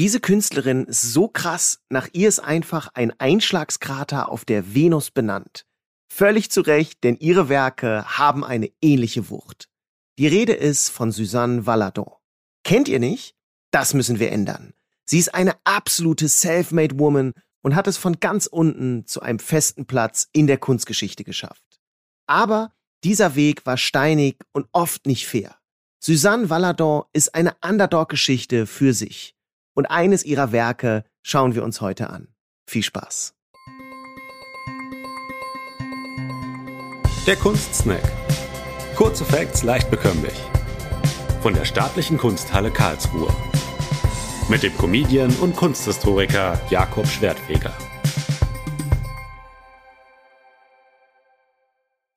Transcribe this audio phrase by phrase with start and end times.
[0.00, 5.66] Diese Künstlerin ist so krass, nach ihr ist einfach ein Einschlagskrater auf der Venus benannt.
[6.08, 9.68] Völlig zu Recht, denn ihre Werke haben eine ähnliche Wucht.
[10.18, 12.12] Die Rede ist von Suzanne Valadon.
[12.64, 13.36] Kennt ihr nicht?
[13.70, 14.74] Das müssen wir ändern.
[15.04, 17.32] Sie ist eine absolute Self-Made Woman
[17.62, 21.80] und hat es von ganz unten zu einem festen Platz in der Kunstgeschichte geschafft.
[22.26, 22.72] Aber
[23.04, 25.56] dieser Weg war steinig und oft nicht fair.
[26.00, 29.34] Suzanne Valadon ist eine Underdog-Geschichte für sich
[29.74, 32.28] und eines ihrer Werke schauen wir uns heute an.
[32.66, 33.34] Viel Spaß.
[37.26, 38.02] Der Kunstsnack.
[38.96, 40.34] Kurze Facts leicht bekömmlich.
[41.42, 43.28] Von der Staatlichen Kunsthalle Karlsruhe.
[44.48, 47.72] Mit dem Comedian und Kunsthistoriker Jakob Schwertfeger.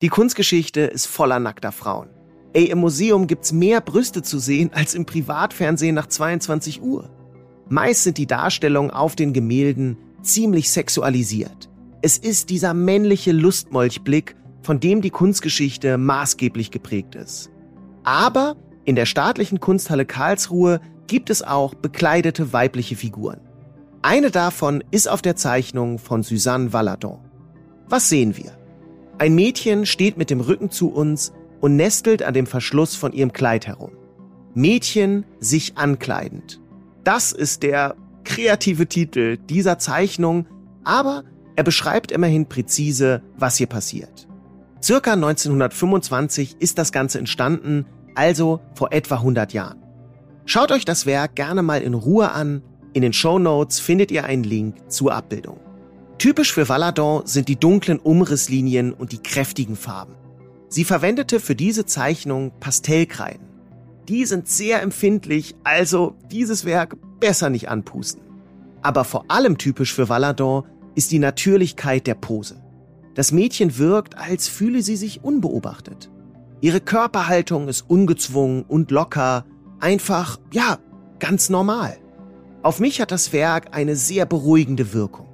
[0.00, 2.10] Die Kunstgeschichte ist voller nackter Frauen.
[2.52, 7.17] Ey, im Museum gibt's mehr Brüste zu sehen als im Privatfernsehen nach 22 Uhr.
[7.68, 11.68] Meist sind die Darstellungen auf den Gemälden ziemlich sexualisiert.
[12.00, 17.50] Es ist dieser männliche Lustmolchblick, von dem die Kunstgeschichte maßgeblich geprägt ist.
[18.04, 23.40] Aber in der staatlichen Kunsthalle Karlsruhe gibt es auch bekleidete weibliche Figuren.
[24.00, 27.18] Eine davon ist auf der Zeichnung von Suzanne Valadon.
[27.88, 28.56] Was sehen wir?
[29.18, 33.32] Ein Mädchen steht mit dem Rücken zu uns und nestelt an dem Verschluss von ihrem
[33.32, 33.90] Kleid herum.
[34.54, 36.60] Mädchen sich ankleidend.
[37.08, 40.44] Das ist der kreative Titel dieser Zeichnung,
[40.84, 41.24] aber
[41.56, 44.28] er beschreibt immerhin präzise, was hier passiert.
[44.82, 49.82] Circa 1925 ist das Ganze entstanden, also vor etwa 100 Jahren.
[50.44, 52.62] Schaut euch das Werk gerne mal in Ruhe an.
[52.92, 55.60] In den Show Notes findet ihr einen Link zur Abbildung.
[56.18, 60.14] Typisch für Valadon sind die dunklen Umrisslinien und die kräftigen Farben.
[60.68, 63.47] Sie verwendete für diese Zeichnung Pastellkreiden
[64.08, 68.22] die sind sehr empfindlich, also dieses Werk besser nicht anpusten.
[68.82, 70.64] Aber vor allem typisch für Valadon
[70.94, 72.62] ist die Natürlichkeit der Pose.
[73.14, 76.10] Das Mädchen wirkt, als fühle sie sich unbeobachtet.
[76.60, 79.44] Ihre Körperhaltung ist ungezwungen und locker,
[79.80, 80.78] einfach, ja,
[81.18, 81.98] ganz normal.
[82.62, 85.26] Auf mich hat das Werk eine sehr beruhigende Wirkung.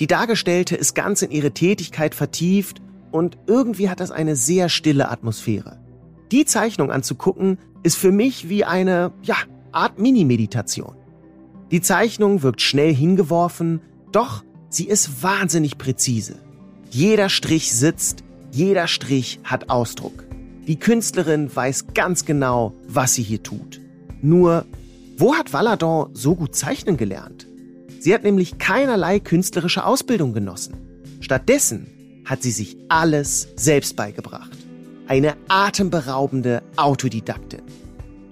[0.00, 2.80] Die Dargestellte ist ganz in ihre Tätigkeit vertieft
[3.10, 5.78] und irgendwie hat das eine sehr stille Atmosphäre.
[6.30, 9.36] Die Zeichnung anzugucken, ist für mich wie eine, ja,
[9.72, 10.94] Art Mini-Meditation.
[11.70, 13.80] Die Zeichnung wirkt schnell hingeworfen,
[14.12, 16.36] doch sie ist wahnsinnig präzise.
[16.90, 20.24] Jeder Strich sitzt, jeder Strich hat Ausdruck.
[20.66, 23.80] Die Künstlerin weiß ganz genau, was sie hier tut.
[24.22, 24.64] Nur,
[25.16, 27.46] wo hat Valadon so gut zeichnen gelernt?
[28.00, 30.76] Sie hat nämlich keinerlei künstlerische Ausbildung genossen.
[31.20, 31.86] Stattdessen
[32.24, 34.57] hat sie sich alles selbst beigebracht
[35.08, 37.62] eine atemberaubende Autodidaktin.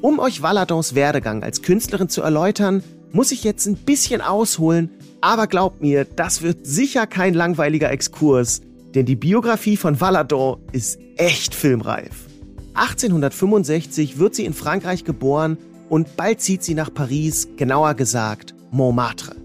[0.00, 4.90] Um euch Valadons Werdegang als Künstlerin zu erläutern, muss ich jetzt ein bisschen ausholen,
[5.20, 8.62] aber glaubt mir, das wird sicher kein langweiliger Exkurs,
[8.94, 12.26] denn die Biografie von Valadon ist echt filmreif.
[12.74, 15.58] 1865 wird sie in Frankreich geboren
[15.90, 19.36] und bald zieht sie nach Paris, genauer gesagt Montmartre.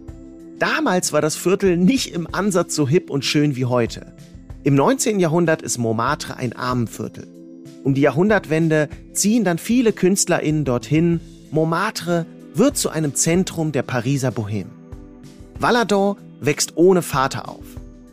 [0.60, 4.14] Damals war das Viertel nicht im Ansatz so hip und schön wie heute.
[4.68, 5.22] Im 19.
[5.22, 7.26] Jahrhundert ist Montmartre ein Armenviertel.
[7.86, 11.22] Um die Jahrhundertwende ziehen dann viele KünstlerInnen dorthin.
[11.52, 14.68] Montmartre wird zu einem Zentrum der Pariser Bohème.
[15.58, 17.64] Valadon wächst ohne Vater auf.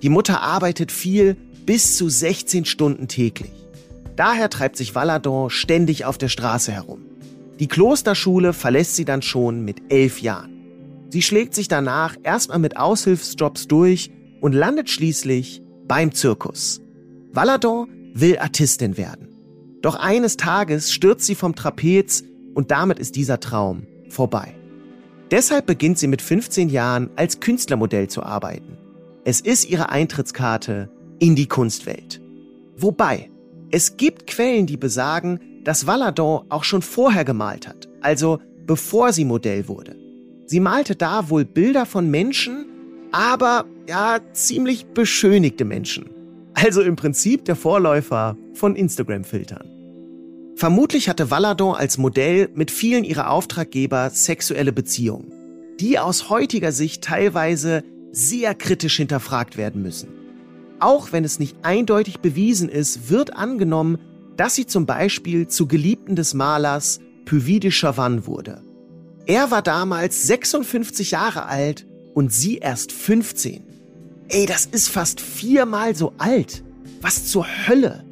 [0.00, 3.50] Die Mutter arbeitet viel, bis zu 16 Stunden täglich.
[4.14, 7.00] Daher treibt sich Valadon ständig auf der Straße herum.
[7.58, 10.52] Die Klosterschule verlässt sie dann schon mit elf Jahren.
[11.10, 16.80] Sie schlägt sich danach erstmal mit Aushilfsjobs durch und landet schließlich beim Zirkus.
[17.32, 19.28] Valadon will Artistin werden.
[19.82, 22.24] Doch eines Tages stürzt sie vom Trapez
[22.54, 24.54] und damit ist dieser Traum vorbei.
[25.30, 28.78] Deshalb beginnt sie mit 15 Jahren als Künstlermodell zu arbeiten.
[29.24, 32.20] Es ist ihre Eintrittskarte in die Kunstwelt.
[32.76, 33.30] Wobei,
[33.70, 39.24] es gibt Quellen, die besagen, dass Valadon auch schon vorher gemalt hat, also bevor sie
[39.24, 39.96] Modell wurde.
[40.46, 42.66] Sie malte da wohl Bilder von Menschen,
[43.14, 46.10] aber ja, ziemlich beschönigte Menschen.
[46.52, 49.70] Also im Prinzip der Vorläufer von Instagram-Filtern.
[50.56, 55.32] Vermutlich hatte Valadon als Modell mit vielen ihrer Auftraggeber sexuelle Beziehungen,
[55.78, 60.08] die aus heutiger Sicht teilweise sehr kritisch hinterfragt werden müssen.
[60.80, 63.98] Auch wenn es nicht eindeutig bewiesen ist, wird angenommen,
[64.36, 68.60] dass sie zum Beispiel zu Geliebten des Malers Puvis de Chavannes wurde.
[69.26, 73.62] Er war damals 56 Jahre alt und sie erst 15.
[74.28, 76.64] Ey, das ist fast viermal so alt.
[77.02, 78.04] Was zur Hölle?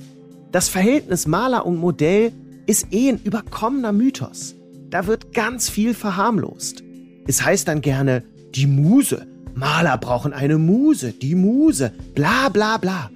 [0.51, 2.33] Das Verhältnis Maler und Modell
[2.67, 4.55] ist eh ein überkommener Mythos.
[4.91, 6.83] Da wird ganz viel verharmlost.
[7.27, 9.27] Es heißt dann gerne, die Muse.
[9.55, 13.11] Maler brauchen eine Muse, die Muse, bla bla bla.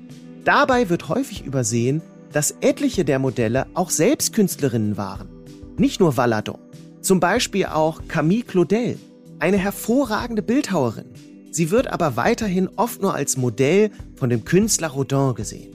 [0.45, 2.01] Dabei wird häufig übersehen,
[2.33, 5.29] dass etliche der Modelle auch selbst Künstlerinnen waren.
[5.77, 6.59] Nicht nur Valadon.
[7.01, 8.99] Zum Beispiel auch Camille Claudel,
[9.39, 11.07] eine hervorragende Bildhauerin.
[11.51, 15.73] Sie wird aber weiterhin oft nur als Modell von dem Künstler Rodin gesehen.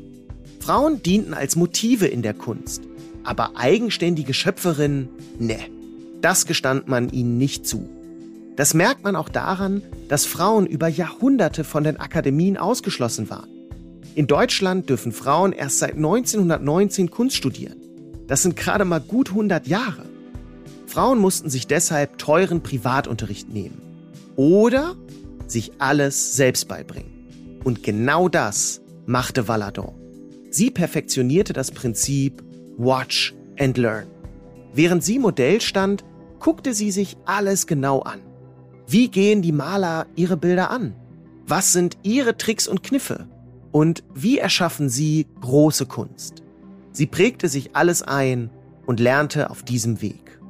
[0.60, 2.84] Frauen dienten als Motive in der Kunst,
[3.24, 5.10] aber eigenständige Schöpferinnen,
[5.40, 5.60] ne,
[6.22, 7.90] das gestand man ihnen nicht zu.
[8.56, 13.50] Das merkt man auch daran, dass Frauen über Jahrhunderte von den Akademien ausgeschlossen waren.
[14.14, 17.78] In Deutschland dürfen Frauen erst seit 1919 Kunst studieren.
[18.28, 20.11] Das sind gerade mal gut 100 Jahre.
[20.92, 23.82] Frauen mussten sich deshalb teuren Privatunterricht nehmen.
[24.36, 24.96] Oder
[25.48, 27.60] sich alles selbst beibringen.
[27.64, 29.94] Und genau das machte Valadon.
[30.50, 32.44] Sie perfektionierte das Prinzip
[32.78, 34.08] Watch and Learn.
[34.74, 36.04] Während sie Modell stand,
[36.40, 38.20] guckte sie sich alles genau an.
[38.88, 40.96] Wie gehen die Maler ihre Bilder an?
[41.48, 43.28] Was sind ihre Tricks und Kniffe?
[43.72, 46.44] Und wie erschaffen sie große Kunst?
[46.92, 48.50] Sie prägte sich alles ein
[48.86, 50.41] und lernte auf diesem Weg.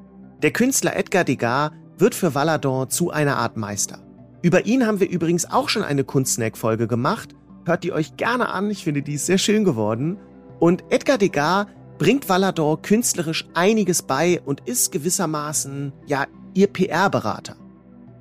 [0.42, 4.00] Der Künstler Edgar Degas wird für Valadon zu einer Art Meister.
[4.42, 7.36] Über ihn haben wir übrigens auch schon eine Kunstsnack-Folge gemacht.
[7.64, 10.18] Hört die euch gerne an, ich finde die ist sehr schön geworden.
[10.60, 11.68] Und Edgar Degas
[12.00, 17.56] bringt Valadon künstlerisch einiges bei und ist gewissermaßen, ja, ihr PR-Berater.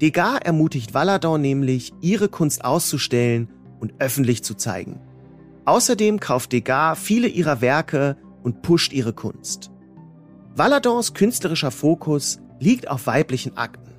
[0.03, 3.49] Degas ermutigt Valadon nämlich, ihre Kunst auszustellen
[3.81, 5.01] und öffentlich zu zeigen.
[5.65, 9.70] Außerdem kauft Degas viele ihrer Werke und pusht ihre Kunst.
[10.57, 13.95] Valadons künstlerischer Fokus liegt auf weiblichen Akten.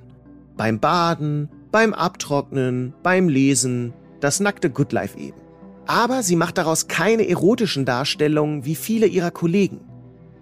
[0.56, 5.40] Beim Baden, beim Abtrocknen, beim Lesen, das nackte Goodlife eben.
[5.86, 9.80] Aber sie macht daraus keine erotischen Darstellungen wie viele ihrer Kollegen.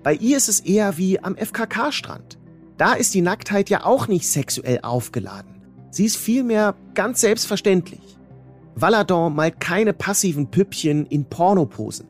[0.03, 2.39] Bei ihr ist es eher wie am FKK-Strand.
[2.77, 5.63] Da ist die Nacktheit ja auch nicht sexuell aufgeladen.
[5.91, 8.19] Sie ist vielmehr ganz selbstverständlich.
[8.75, 12.07] Valadon malt keine passiven Püppchen in Pornoposen.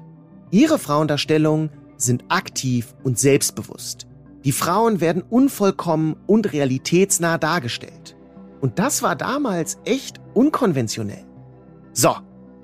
[0.51, 1.71] Ihre Frauendarstellungen
[2.03, 4.07] sind aktiv und selbstbewusst.
[4.45, 8.17] Die Frauen werden unvollkommen und realitätsnah dargestellt.
[8.61, 11.25] Und das war damals echt unkonventionell.
[11.93, 12.17] So,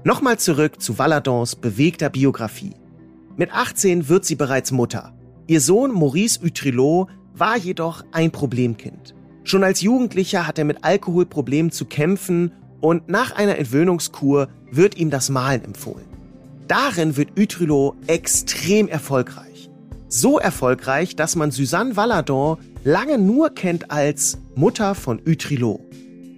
[0.04, 2.74] nochmal zurück zu Valadons bewegter Biografie.
[3.36, 5.14] Mit 18 wird sie bereits Mutter.
[5.46, 9.14] Ihr Sohn Maurice Utrilot war jedoch ein Problemkind.
[9.44, 15.10] Schon als Jugendlicher hat er mit Alkoholproblemen zu kämpfen und nach einer Entwöhnungskur wird ihm
[15.10, 16.15] das Malen empfohlen.
[16.68, 19.70] Darin wird Utrilot extrem erfolgreich.
[20.08, 25.80] So erfolgreich, dass man Suzanne Valadon lange nur kennt als Mutter von Utrilot.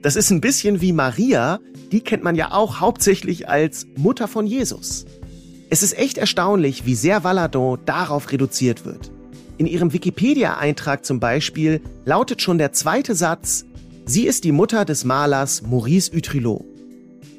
[0.03, 1.61] Das ist ein bisschen wie Maria,
[1.93, 5.07] die kennt man ja auch hauptsächlich als Mutter von Jesus.
[5.71, 9.11] Es ist echt erstaunlich, wie sehr Valadon darauf reduziert wird.
[9.57, 13.65] In ihrem Wikipedia-Eintrag zum Beispiel lautet schon der zweite Satz,
[14.05, 16.65] sie ist die Mutter des Malers Maurice Utrilot.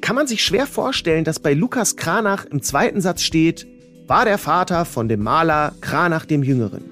[0.00, 3.66] Kann man sich schwer vorstellen, dass bei Lukas Kranach im zweiten Satz steht,
[4.06, 6.82] war der Vater von dem Maler Kranach dem Jüngeren.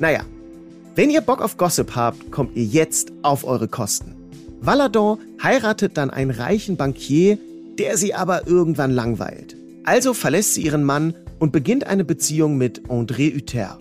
[0.00, 0.22] Naja,
[0.94, 4.16] wenn ihr Bock auf Gossip habt, kommt ihr jetzt auf eure Kosten.
[4.60, 7.38] Valadon heiratet dann einen reichen Bankier,
[7.78, 9.56] der sie aber irgendwann langweilt.
[9.84, 13.78] Also verlässt sie ihren Mann und beginnt eine Beziehung mit André Uther.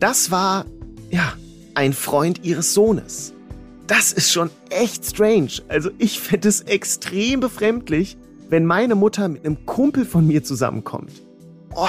[0.00, 0.66] Das war,
[1.10, 1.34] ja,
[1.74, 3.32] ein Freund ihres Sohnes.
[3.88, 5.62] Das ist schon echt strange.
[5.68, 8.18] Also ich finde es extrem befremdlich,
[8.50, 11.10] wenn meine Mutter mit einem Kumpel von mir zusammenkommt.
[11.74, 11.86] Oh,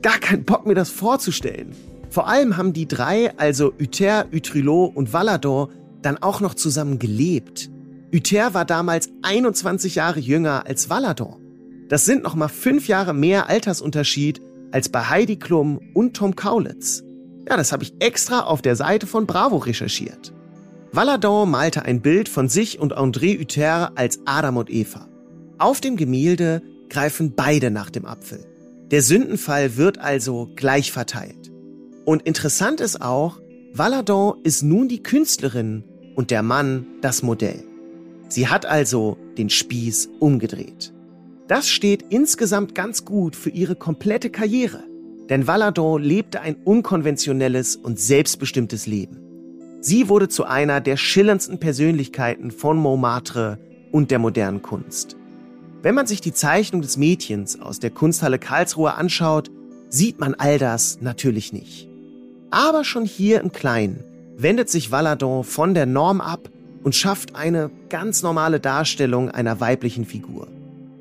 [0.00, 1.76] gar keinen Bock mir das vorzustellen.
[2.08, 5.68] Vor allem haben die drei, also Uther, Utrilot und Valadon,
[6.00, 7.70] dann auch noch zusammen gelebt.
[8.14, 11.36] Uther war damals 21 Jahre jünger als Valadon.
[11.90, 14.40] Das sind noch mal fünf Jahre mehr Altersunterschied
[14.72, 17.02] als bei Heidi Klum und Tom Kaulitz.
[17.46, 20.32] Ja, das habe ich extra auf der Seite von Bravo recherchiert.
[20.92, 25.08] Valadon malte ein Bild von sich und André Uther als Adam und Eva.
[25.58, 28.44] Auf dem Gemälde greifen beide nach dem Apfel.
[28.90, 31.50] Der Sündenfall wird also gleich verteilt.
[32.04, 33.40] Und interessant ist auch,
[33.72, 37.64] Valadon ist nun die Künstlerin und der Mann das Modell.
[38.28, 40.92] Sie hat also den Spieß umgedreht.
[41.48, 44.82] Das steht insgesamt ganz gut für ihre komplette Karriere.
[45.28, 49.25] Denn Valadon lebte ein unkonventionelles und selbstbestimmtes Leben.
[49.86, 53.60] Sie wurde zu einer der schillerndsten Persönlichkeiten von Montmartre
[53.92, 55.16] und der modernen Kunst.
[55.80, 59.48] Wenn man sich die Zeichnung des Mädchens aus der Kunsthalle Karlsruhe anschaut,
[59.88, 61.88] sieht man all das natürlich nicht.
[62.50, 64.02] Aber schon hier im Kleinen
[64.36, 66.50] wendet sich Valadon von der Norm ab
[66.82, 70.48] und schafft eine ganz normale Darstellung einer weiblichen Figur.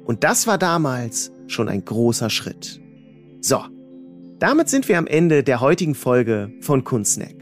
[0.06, 2.80] Und das war damals schon ein großer Schritt.
[3.42, 3.64] So,
[4.38, 7.35] damit sind wir am Ende der heutigen Folge von Kunstsnack.